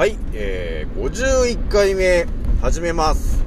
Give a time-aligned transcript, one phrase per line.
[0.00, 2.26] はい、えー、51回目、
[2.62, 3.44] 始めます。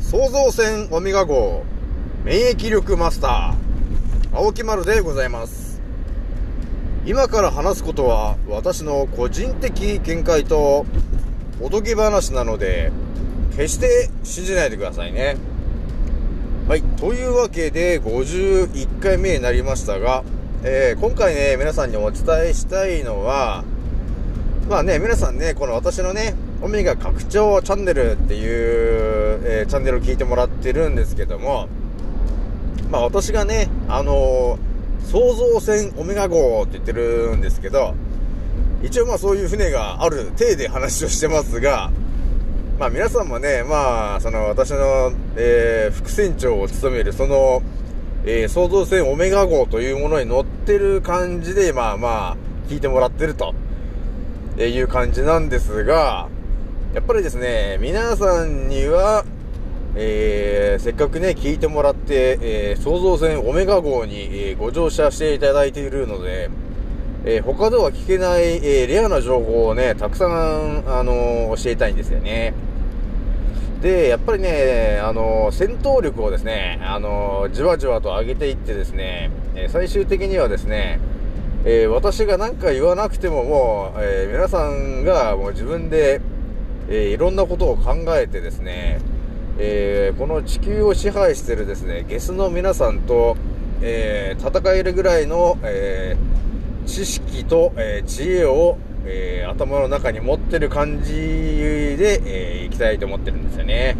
[0.00, 1.64] 創造船オメガ号、
[2.24, 5.80] 免疫力マスター、青木丸でございます。
[7.06, 10.84] 今から話すことは、私の個人的見解と、
[11.62, 12.92] おとぎ話なので、
[13.52, 15.38] 決して信じないでくださいね。
[16.68, 20.22] はい、というわけで、51回目になりましたが、
[20.64, 23.64] えー、今回ね、皆さんにお伝えしたいのは、
[24.68, 31.68] まあね、皆さんね、この私のね、オメガ拡張チャンネルっていう、えーチャンネルを聞いてもらってるんですけども、
[32.90, 34.72] まあ私がね、あのー
[35.10, 37.94] 創造船オメガ号って言ってるんですけど、
[38.84, 41.90] 一応まあそういう船がある体で話をしてますが、
[42.78, 47.62] まあ皆さんもね、まあ、その私の、えー副船長を務めるその、
[48.24, 52.36] えー創造船オメガ号というものに乗ってる感じで、まあまあ、
[52.70, 53.54] 聞いてもらってると。
[54.56, 56.28] えーいう感じなんですが、
[56.94, 59.24] やっぱりですね、皆さんには、
[59.96, 64.20] えーせっかくね、聞いてもらって、えー創造船オメガ号に、
[64.50, 66.50] えーご乗車していただいているので、
[67.24, 72.54] えー他では聞けない、えーレアな情報をね、たくさん、あのー教えたいんですよね。
[73.80, 81.00] で、やっぱりね、あの戦闘力をですね、あのじわじわと上げていってですね、え最終的にはですね、
[81.64, 86.20] えー私が何か言わなくてももう、えー皆さんがもう自分で、
[86.88, 89.00] えーいろんなことを考えてですね、
[89.58, 93.36] えこの地球を支配してるですね、ゲスの皆さんと、
[93.80, 96.16] え戦えるぐらいの、え
[96.86, 103.96] 知識と、え知恵を、え頭の中に持ってる感じで、えーいきたいと思ってるんですよね。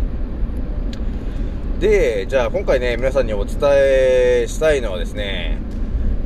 [1.79, 5.59] で、じゃあ今回ね、皆さんにお伝えしたいのはですね、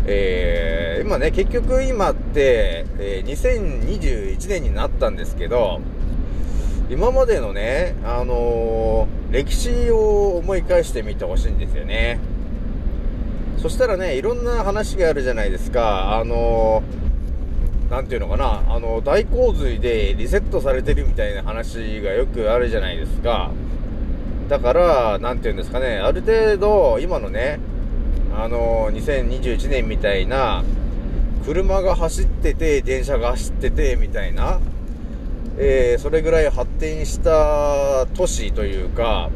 [0.06, 5.80] えー今ね、結局今って、え2021年になったんですけど、
[6.90, 12.18] 今までのね、あのー歴史を思い返してみてほしいんですよね。
[13.58, 16.16] そしたらね、いろんな話があるじゃないですか。
[16.18, 23.52] あのーなんていうのかな、あの、大洪水でリセットされてるみたいな話がよくあるじゃないですか。
[24.48, 27.60] だから、なんていうんですかね、ある程度、今のね、
[28.38, 30.62] あの2021年みたいな、
[31.46, 34.60] 車が走ってて、電車が走ってて、みたいな、
[35.58, 39.30] えーそれぐらい発展した都市というか、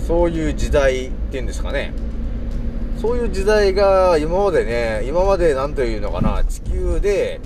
[0.00, 1.92] そういう時代っていうんですかね。
[3.00, 7.40] そういう時代が今までね、今までなんというのかな、地球で、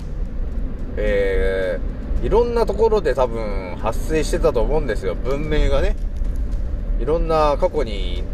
[0.97, 5.15] えーいろんなところで多分発生してたと思うんですよ。
[5.15, 5.95] 文明がね。
[6.99, 8.25] いろんな過去に、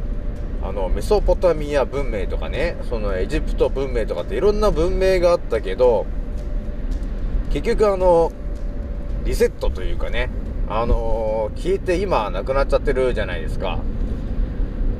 [0.75, 6.05] の、メソポタミア文明とかね、そのエジプト文明とかっていろんな文明があったけど、
[7.51, 8.33] 結局あの、
[9.25, 10.29] リセットというかね、
[10.69, 13.79] あの消えて今なくなっちゃってるじゃないですか。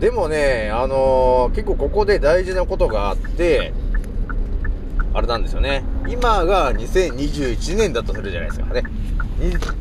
[0.01, 3.73] でもね、あの結構ここで大事なことがあって、
[5.13, 5.85] あれなんですよね。
[6.09, 8.83] 今が2021年だとするじゃないですかね。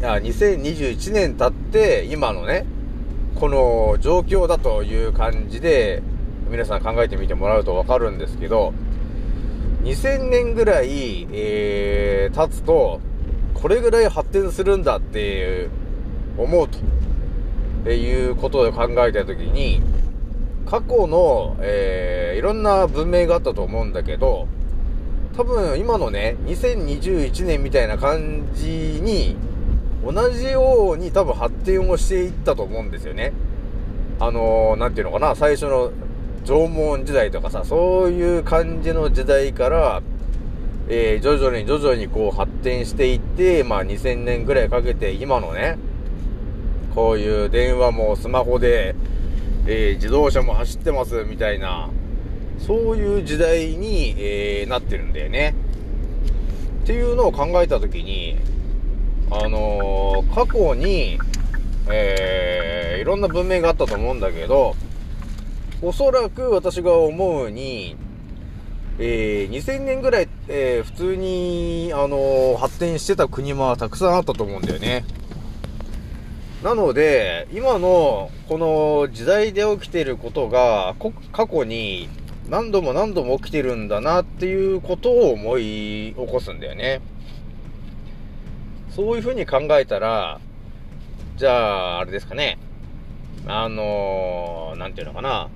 [0.04, 2.66] あ2021年経って、今のね、
[3.36, 6.02] この状況だという感じで、
[6.50, 8.74] 皆さん考えてみてもらうとわかるんですけど、
[9.84, 13.02] 2000年ぐらい、えー、経つと、
[13.54, 15.70] これぐらい発展するんだっていう、
[16.38, 16.80] 思うと、
[17.86, 19.82] えいうことを考えたときに、
[20.66, 24.48] 過去の、えー、いろんな文明があったと思うんだけど、
[25.36, 29.36] 多分今のね、2021年みたいな感じに、
[30.04, 33.34] 同じように多分発展をしていったと思うんですよね。
[34.20, 35.92] あのー、なんていうのかな、最初の
[36.46, 40.02] 縄文時代とかさ、そういう感じの時代から、
[40.90, 45.78] えー徐々に徐々にこう発展していって、まあ2000年ぐらいかけて今のね、
[46.94, 48.96] こういう電話もスマホで、
[49.66, 51.90] えー自動車も走ってますみたいな、
[52.60, 55.56] そういう時代に、えーなってるんだよね。
[56.84, 58.38] っていうのを考えたときに、
[59.32, 61.20] あのー過去に、
[61.92, 64.76] えーいろんな文明があったと思うんだけど、
[65.82, 67.98] おそらく私が思うに、
[69.00, 75.04] えー2000年ぐらい、えー普通に、あのー発展してた国もたくさんあったと思うんだよね。
[76.64, 80.96] なので、今の、この時代で起きてることが、
[81.34, 82.08] 過去に
[82.50, 87.02] 何度も何度も起きてるんだなっていうことを思い起こすんだよね。
[88.96, 90.40] そういうふうに考えたら、
[91.36, 92.60] じゃあ、あれですかね。
[93.48, 95.50] あのー、なんていうのかな。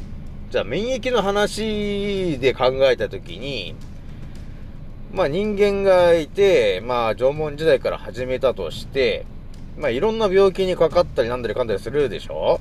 [0.50, 3.75] じゃあ、免疫の話で考えたときに、
[5.13, 9.25] まあ人間がいて、まあ縄文時代から始めたとして、
[9.78, 12.60] まあいろんな病気にかかったりなんだりかんだりするでしょ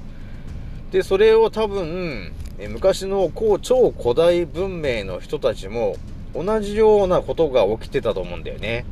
[0.92, 2.32] で、それを多分、
[2.68, 5.96] 昔の高超古代文明の人たちも
[6.34, 8.84] 同じようなことが起きてたと思うんだよね。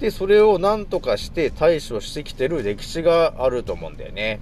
[0.00, 4.40] で、それを何とかして対処してきてる歴史があると思うんだよね。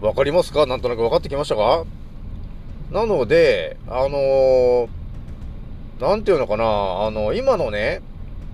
[0.00, 0.66] わかりますか？
[0.66, 1.84] なんとなく分かってきましたか？
[2.90, 8.00] なので、あのー、ていうのかな、あの、今のね、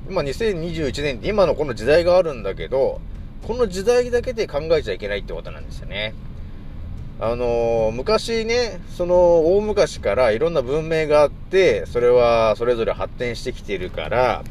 [0.09, 3.01] 今2021年って今のこの時代があるんだけど、
[3.47, 6.15] この時代だけで考えちゃいけないってことなんですよね。
[7.27, 14.45] あのー、昔ね、その大昔からいろんな文明があって、それはそれぞれ発展してきてるから、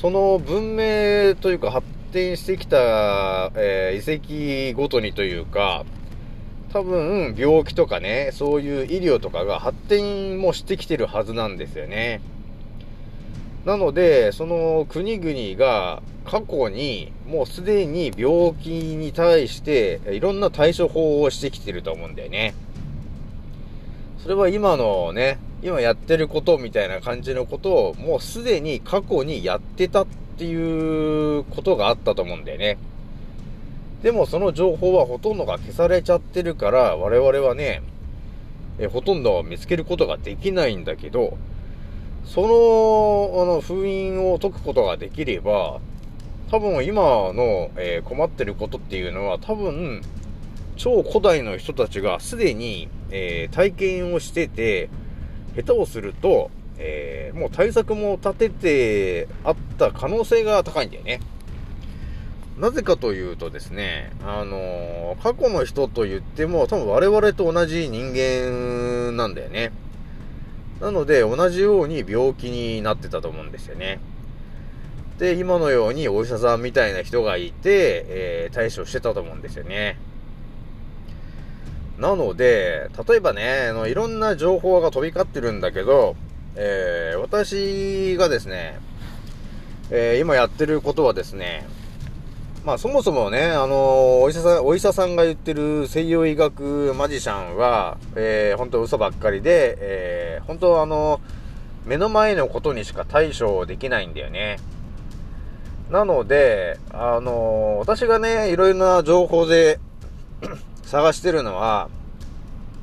[0.00, 5.84] その文明というか発展してきた、えー、遺跡ごとにというか、
[6.72, 12.20] 多分病気とかね、そういう医療とかが発展もしてきてるはずなんですよね。
[13.64, 22.54] なので、その国々が過去にもうすでに病気に対していろんな対処法をしてきてると思うんだよね。
[24.18, 30.06] それは今のね、今やってることみたいな感じのことをもうすでに過去にやってたっ
[30.36, 32.76] ていうことがあったと思うんだよね。
[34.02, 37.82] でもその情報はほとんどが消されちゃってるから我々はね、
[38.78, 41.38] えほとんど見つけることができないんだけど、
[42.24, 45.80] その、あの、封印を解くことができれば、
[46.50, 47.02] 多分今
[47.32, 50.02] の、えー、困ってることっていうのは多分、
[50.76, 54.88] 超古代の人たちがすでに、えー、体験をしてて、
[55.56, 61.20] 下手をすると、えー、もう対策も立ててあった可能性が高いんだよね。
[62.58, 69.72] なぜかというとですね、あの、過去の人と言っても多分我々と同じ人間なんだよね。
[70.80, 73.98] なので、同じように病気になってたと思うんですよね。
[75.18, 79.98] で、今のようにお医者さんみたいな人がいて、えー、対処してたと思うんですよね。
[81.98, 86.16] なので、例えばね、あのいろんな情報が飛び交ってるんだけど、
[86.54, 88.78] えー、私がですね、
[89.90, 91.66] えー、今やってることはですね、
[92.66, 101.20] まあそもそもね、あのお医者さん、お医者さんが言ってる西洋医学マジシャンは、えー、本当嘘ばっかりで、えー、本当あの
[101.86, 104.58] 目の前のことにしか対処できないんだよね。
[105.90, 109.78] なので、あの私がね、いろいろな情報で
[110.82, 111.88] 探してるのは、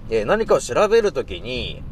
[0.09, 1.83] えー、何かを調べるときに、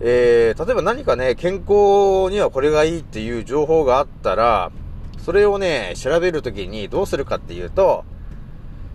[0.00, 4.72] えー、例えば何かね、健康にはこれがいいっていう情報があったら、
[5.18, 8.04] それをね、調べるときにどうするかっていうと、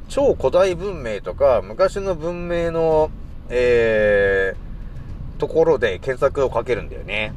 [0.07, 3.11] 超古代文明とか昔の文明の、
[3.49, 7.33] えー、ところで検索をかけるんだよね。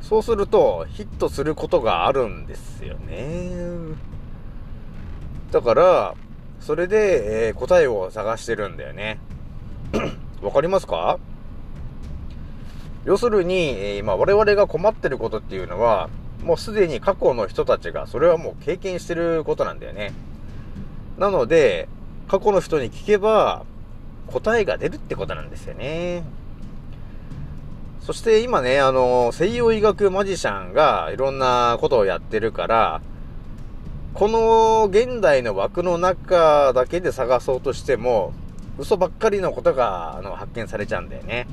[0.00, 3.96] そうすると、ヒットすることがあるんですよね。
[5.50, 6.14] だから、
[6.60, 9.18] それで、えー、答えを探してるんだよね。
[10.42, 11.18] わかりますか？
[13.04, 16.08] 要するに、えー、今我々が困ってることっていうのは、
[16.42, 20.12] もうすでに過去の人たちがそれはもう経験してることなんだよね。
[21.18, 21.88] なので、
[22.28, 23.64] 過去の人に聞けば
[24.26, 26.24] 答えが出るってことなんですよね。
[28.06, 33.00] そして今ね、あの、西洋医学マジシャンがいろんなことをやってるから、
[34.14, 38.32] この現代の枠の中だけで探そうとしても、
[38.78, 41.48] 嘘ばっかりのことがあの発見されちゃうんだよね。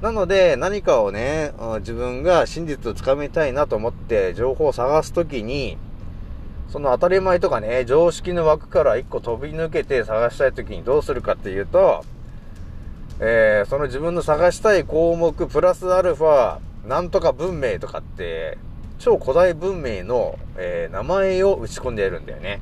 [0.00, 5.78] なので、何かをね、自分が真実をつかみたいなと思って情報を探すときに、
[6.68, 12.04] その当たり前とかね、常識の枠から一個飛び抜けて探したいときにどうするかっていうと、
[13.22, 18.56] えー、その自分の探したい項目プラスアルファ、なんとか文明とかって、
[18.98, 22.60] 超古代文明の、えー、名前を打ち込んでやるんだよね。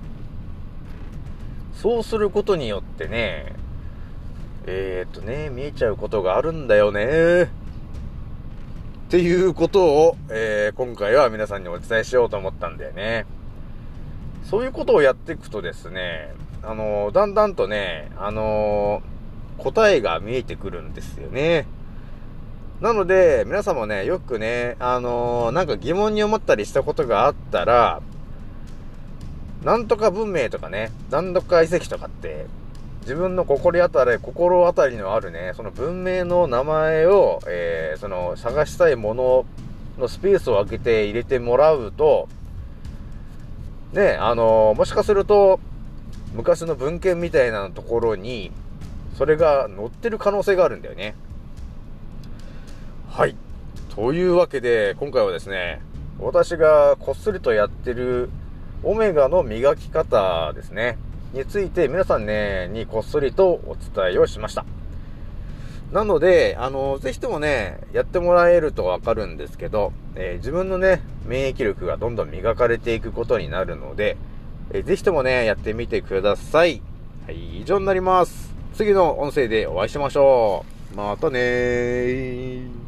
[1.75, 3.55] そうすることによってね、
[4.67, 7.45] えー、っとね、見えちゃうことがあるんだよね。
[7.45, 7.47] っ
[9.11, 13.27] ていうことを、えー、今回は皆さんにお伝えしようと思ったんだよね。
[14.43, 19.03] そういうことをやっていくとですね、あの、だんだんとね、あの、
[19.59, 21.67] 答えが見えてくるんですよね。
[22.81, 28.01] なので、皆さんもね、よくね、あのー、なんか疑問に思ったりしたことがあったら、
[29.65, 32.47] なんとか文明とかね、なんとか遺跡とかって
[33.01, 39.47] 自分の心当たり、心当たりのあるね、その文明の名前を、えー、その探したいもの
[39.99, 42.29] のスペースを空けて入れてもらうと、
[43.93, 45.59] ね、あのー、もしかすると、
[46.35, 48.53] 昔の文献みたいなところに、
[49.19, 51.17] それが載ってる可能性があるんだよね。
[53.09, 53.35] はい。
[53.97, 55.81] というわけで、今回はですね、
[56.21, 58.31] 私がこっそりとやってる
[58.85, 60.99] オメガの磨き方ですね、
[61.33, 64.65] について皆さんね、にこっそりとお伝えをしました。
[65.91, 74.17] なので、あの、ぜひともね、やってもらえるとわかるんですけど、えー、自分のね、免疫力がどんどん磨かれていくことになるので、
[74.71, 76.83] えー、ぜひともね、やってみてください。
[77.27, 78.48] はい、以上になります。
[78.79, 80.97] 次の音声でお会いしましょう。
[80.97, 82.88] またねー。